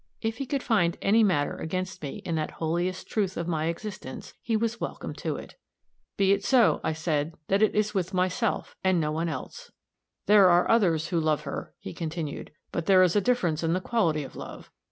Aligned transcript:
If 0.19 0.37
he 0.39 0.47
could 0.47 0.63
find 0.63 0.97
any 1.03 1.23
matter 1.23 1.55
against 1.55 2.01
me 2.01 2.23
in 2.25 2.33
that 2.33 2.49
holiest 2.57 3.07
truth 3.07 3.37
of 3.37 3.47
my 3.47 3.65
existence, 3.67 4.33
he 4.41 4.57
was 4.57 4.81
welcome 4.81 5.13
to 5.17 5.35
it. 5.35 5.57
"Be 6.17 6.31
it 6.31 6.43
so," 6.43 6.81
I 6.83 6.91
said; 6.91 7.35
"that 7.49 7.61
is 7.61 7.93
with 7.93 8.11
myself, 8.11 8.75
and 8.83 8.99
no 8.99 9.11
one 9.11 9.29
else." 9.29 9.71
"There 10.25 10.49
are 10.49 10.67
others 10.67 11.09
who 11.09 11.19
love 11.19 11.41
her," 11.41 11.75
he 11.77 11.93
continued, 11.93 12.49
"but 12.71 12.87
there 12.87 13.03
is 13.03 13.15
a 13.15 13.21
difference 13.21 13.61
in 13.61 13.73
the 13.73 13.79
quality 13.79 14.23
of 14.23 14.35
love. 14.35 14.71